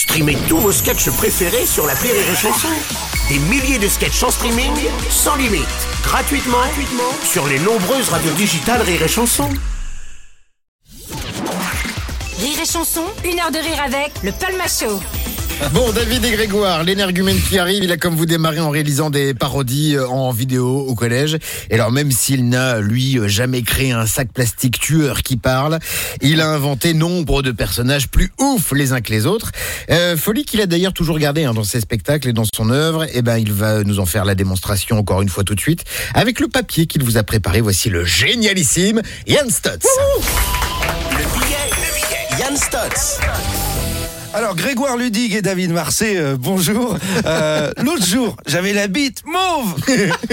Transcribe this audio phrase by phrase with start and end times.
[0.00, 2.68] Streamez tous vos sketchs préférés sur la Rire et Chanson.
[3.28, 4.72] Des milliers de sketchs en streaming,
[5.10, 5.66] sans limite,
[6.02, 6.56] gratuitement,
[7.22, 9.50] sur les nombreuses radios digitales Rire et Chanson.
[12.38, 14.98] Rire et chanson, une heure de rire avec le Palma Show.
[15.68, 19.34] Bon, David et Grégoire, l'énergumène qui arrive, il a comme vous démarré en réalisant des
[19.34, 21.38] parodies euh, en vidéo au collège.
[21.68, 25.78] Et alors même s'il n'a, lui, euh, jamais créé un sac plastique tueur qui parle,
[26.22, 29.52] il a inventé nombre de personnages plus ouf les uns que les autres.
[29.90, 33.06] Euh, folie qu'il a d'ailleurs toujours gardé hein, dans ses spectacles et dans son œuvre.
[33.14, 35.84] Et ben, il va nous en faire la démonstration encore une fois tout de suite.
[36.14, 39.86] Avec le papier qu'il vous a préparé, voici le génialissime Yann Stutz.
[41.12, 43.20] Le billet, le billet, Yann Stotz.
[44.32, 46.96] Alors Grégoire Ludig et David Marseille, euh, bonjour.
[47.26, 49.74] Euh, L'autre jour, j'avais la bite mauve.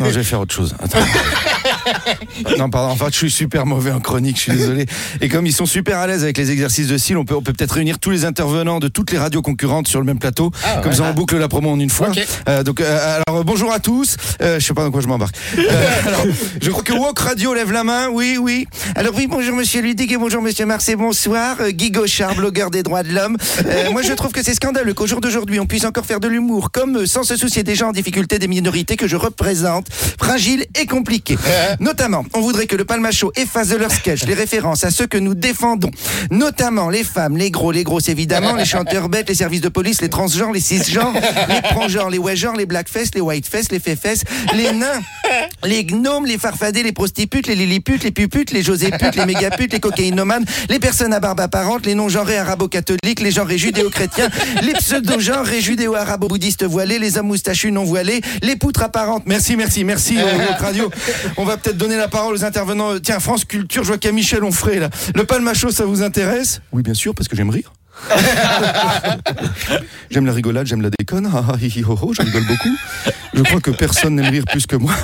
[0.00, 0.74] non, je vais faire autre chose.
[0.82, 0.98] Attends.
[2.58, 2.92] non, pardon.
[2.92, 4.36] En fait, je suis super mauvais en chronique.
[4.36, 4.86] Je suis désolé.
[5.20, 7.42] Et comme ils sont super à l'aise avec les exercices de style, on peut on
[7.42, 10.50] peut peut-être réunir tous les intervenants de toutes les radios concurrentes sur le même plateau.
[10.82, 12.10] comme ça, on boucle la promo en une fois.
[12.48, 14.16] Euh, donc, euh, alors euh, bonjour à tous.
[14.40, 15.34] Euh, je sais pas dans quoi je m'embarque.
[15.58, 15.62] Euh,
[16.06, 16.24] alors,
[16.60, 18.08] je crois que Walk Radio lève la main.
[18.08, 18.66] Oui, oui.
[18.94, 20.96] Alors oui, bonjour Monsieur Ludig et bonjour Monsieur Marseille.
[20.96, 23.36] Bonsoir, Euh, Guy Gauchard, blogueur des droits de l'homme.
[23.66, 26.28] Euh, moi, je trouve que c'est scandaleux qu'au jour d'aujourd'hui, on puisse encore faire de
[26.28, 29.86] l'humour comme sans se soucier des gens en difficulté, des minorités que je représente,
[30.20, 31.38] fragiles et compliquées.
[31.82, 35.18] Notamment, on voudrait que le Palmacho efface de leur sketch les références à ceux que
[35.18, 35.90] nous défendons,
[36.30, 40.00] notamment les femmes, les gros, les grosses évidemment, les chanteurs bêtes, les services de police,
[40.00, 41.12] les transgenres, les cisgenres,
[41.48, 44.22] les transgenres, les ouais-genres, les blackface, les whiteface, les féfesses,
[44.54, 45.00] les nains,
[45.64, 49.80] les gnomes, les farfadets, les prostitutes, les lilliputes, les puputes, les joséputes, les mégaputes, les
[49.80, 54.28] cocaïnomanes, les personnes à barbe apparente, les non-genrés arabo-catholiques, les genrés judéo-chrétiens,
[54.62, 59.24] les pseudo-genrés judéo-arabo-bouddhistes voilés, les hommes moustachus non voilés, les poutres apparentes.
[59.26, 60.90] Merci, merci, merci, euh, Radio.
[61.36, 62.98] On va peut-être donner la parole aux intervenants.
[63.00, 64.90] Tiens, France Culture, je vois qu'il y a Michel Onfray, là.
[65.14, 66.60] Le palmacho, ça vous intéresse?
[66.72, 67.72] Oui, bien sûr, parce que j'aime rire.
[70.10, 71.28] J'aime la rigolade, j'aime la déconne.
[71.32, 72.76] Ah, ah, je rigole beaucoup.
[73.34, 74.94] Je crois que personne n'aime rire plus que moi.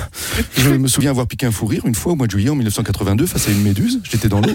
[0.55, 2.55] Je me souviens avoir piqué un fou rire une fois au mois de juillet en
[2.55, 4.01] 1982 face à une méduse.
[4.03, 4.53] J'étais dans l'eau.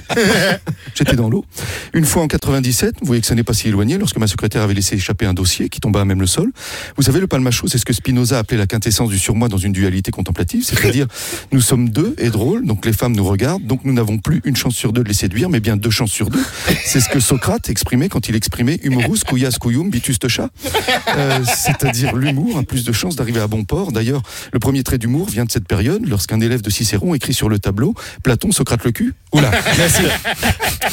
[0.94, 1.44] J'étais dans l'eau.
[1.93, 4.62] Une fois en 97, vous voyez que ça n'est pas si éloigné, lorsque ma secrétaire
[4.62, 6.53] avait laissé échapper un dossier qui tomba à même le sol.
[6.97, 9.72] Vous savez, le palmacho, c'est ce que Spinoza appelait la quintessence du surmoi dans une
[9.72, 11.06] dualité contemplative, c'est-à-dire
[11.53, 14.56] nous sommes deux et drôles, donc les femmes nous regardent, donc nous n'avons plus une
[14.56, 16.43] chance sur deux de les séduire, mais bien deux chances sur deux.
[16.84, 20.49] C'est ce que Socrate exprimait quand il exprimait humorus cuias cuium bitus chat,
[21.17, 23.93] Euh, c'est-à-dire l'humour a plus de chances d'arriver à bon port.
[23.93, 24.22] D'ailleurs,
[24.53, 27.59] le premier trait d'humour vient de cette période, lorsqu'un élève de Cicéron écrit sur le
[27.59, 29.15] tableau Platon, Socrate le cul.
[29.33, 30.03] Oula, merci.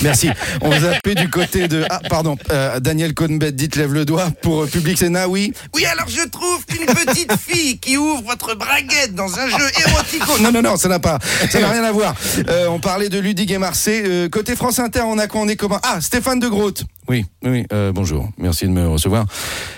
[0.01, 0.29] Merci.
[0.61, 1.85] On vous a appelé du côté de.
[1.89, 2.37] Ah, pardon.
[2.51, 5.53] Euh, Daniel Cohn-Bett, dites lève le doigt pour euh, Public Sénat, oui.
[5.73, 10.39] Oui, alors je trouve qu'une petite fille qui ouvre votre braguette dans un jeu érotico.
[10.39, 11.19] Non, non, non, ça n'a pas.
[11.49, 12.15] Ça n'a rien à voir.
[12.49, 14.03] Euh, on parlait de Ludig et Marseille.
[14.05, 15.41] Euh, côté France Inter, on a quoi?
[15.41, 15.79] On est comment?
[15.83, 16.83] Ah, Stéphane de Groot.
[17.11, 18.29] Oui, oui, euh, bonjour.
[18.37, 19.25] Merci de me recevoir.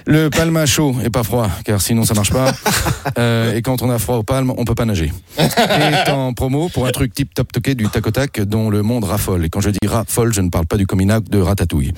[0.06, 2.54] Le palma chaud et pas froid, car sinon ça marche pas.
[3.20, 5.12] Euh, et quand on a froid au palme, on peut pas nager.
[5.38, 8.82] Et en promo pour un truc tip top toqué du tac au tac dont le
[8.82, 9.46] monde raffole.
[9.46, 11.94] Et quand je dis raffole, je ne parle pas du cominac de Ratatouille.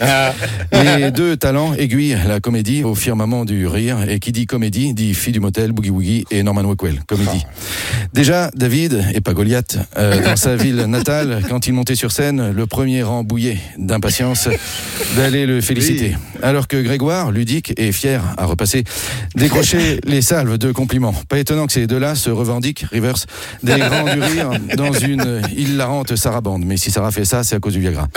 [0.74, 4.10] Les deux talents aiguillent la comédie au firmament du rire.
[4.10, 7.00] Et qui dit comédie dit fille du motel, Boogie Woogie et Norman Rockwell.
[7.08, 7.46] Comédie.
[8.14, 12.52] Déjà, David, et pas Goliath, euh, dans sa ville natale, quand il montait sur scène,
[12.52, 14.50] le premier rang bouillait d'impatience
[15.26, 16.16] d'aller le féliciter.
[16.44, 18.84] Alors que Grégoire, ludique et fier à repasser,
[19.36, 21.16] décrochait les salves de compliments.
[21.30, 23.26] Pas étonnant que ces deux-là se revendiquent, reverse,
[23.64, 26.64] des grands du rire dans une hilarante sarabande.
[26.64, 28.08] Mais si Sarah fait ça, c'est à cause du Viagra.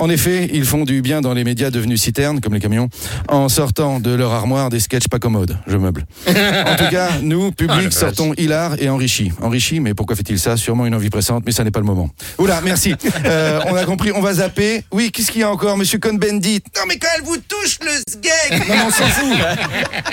[0.00, 2.90] En effet, ils font du bien dans les médias devenus citernes, comme les camions,
[3.28, 5.56] en sortant de leur armoire des sketchs pas commodes.
[5.66, 6.04] Je meuble.
[6.26, 9.32] En tout cas, nous, public, sortons hilar et enrichis.
[9.40, 10.58] Enrichis, mais pourquoi fait-il ça?
[10.58, 12.10] Sûrement une envie pressante, mais ça n'est pas le moment.
[12.38, 12.94] Oula, merci.
[13.24, 14.84] Euh, on a compris, on va zapper.
[14.92, 15.98] Oui, qu'est-ce qu'il y a encore, monsieur
[16.76, 19.38] Non, mais quand elle vous touche le sgeg Non, mais on s'en fout.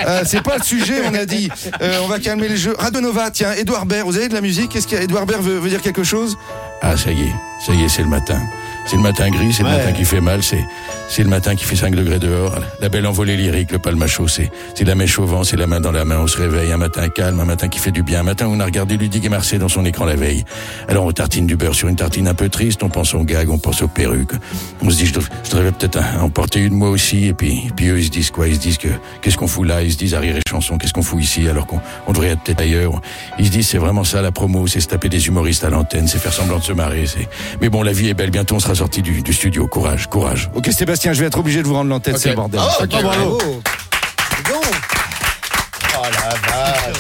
[0.06, 1.50] Euh, c'est pas le sujet, on a dit.
[1.82, 2.76] Euh, on va calmer le jeu.
[2.78, 4.72] Radonova, tiens, Edouard Baird, vous avez de la musique?
[4.72, 5.04] Qu'est-ce qu'il y a?
[5.04, 6.38] Edouard Baird veut, veut dire quelque chose?
[6.82, 7.34] Ah, ça y est,
[7.66, 8.42] ça y est, c'est le matin.
[8.86, 10.64] C'est le matin gris, c'est le matin qui fait mal, c'est,
[11.10, 12.56] c'est le matin qui fait 5 degrés dehors.
[12.82, 15.80] La belle envolée lyrique, le palmacho, c'est, c'est la mèche au vent, c'est la main
[15.80, 18.22] dans la main, on se réveille, un matin calme, un matin qui fait du bien,
[18.22, 20.44] un matin où on a regardé Ludig et Marseille dans son écran la veille.
[20.88, 23.50] Alors on tartine du beurre sur une tartine un peu triste, on pense aux gags,
[23.52, 24.34] on pense aux perruques.
[24.82, 27.70] On se dit, je, dev- je devrais peut-être en porter une moi aussi, et puis,
[27.76, 28.48] puis eux, ils se disent quoi?
[28.48, 28.88] Ils se disent que,
[29.22, 29.84] qu'est-ce qu'on fout là?
[29.84, 32.30] Ils se disent à rire et chanson, qu'est-ce qu'on fout ici, alors qu'on, on devrait
[32.30, 33.00] être peut-être ailleurs.
[33.38, 36.08] Ils se disent, c'est vraiment ça la promo, c'est se taper des humoristes à l'antenne,
[36.08, 37.28] c'est faire semblant de se marrer, c'est,
[37.62, 39.68] mais bon, la vie est belle, bientôt on sera sorti du, du studio.
[39.68, 40.50] Courage, courage.
[40.56, 42.60] Ok, Sébastien, je vais être obligé de vous rendre l'entête, c'est le bordel.
[42.64, 43.02] Oh, Ok.
[43.02, 43.38] bravo.
[43.38, 44.64] Donc.
[45.96, 46.96] Oh la vache.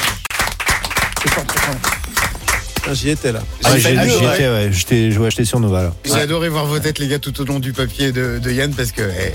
[2.92, 3.42] J'y étais là.
[3.64, 4.70] Ah, Ouais, J'y étais, ouais.
[4.72, 5.92] J'étais- Je vais acheter sur Nova là.
[6.06, 8.74] J'ai adoré voir vos têtes, les gars, tout au long du papier de, de Yann
[8.74, 9.34] parce que eh,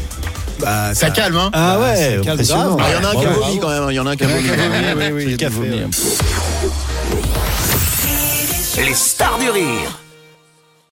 [0.61, 1.51] Bah, ça calme, hein.
[1.53, 2.39] Ah ouais, grave.
[2.41, 3.35] Ah, Il y en a un qui a Ouais.
[3.35, 4.49] vomi quand même, il y en a un qui a vomi.
[5.13, 5.87] oui, ouais.
[8.77, 8.83] peu.
[8.83, 9.99] Les stars du rire.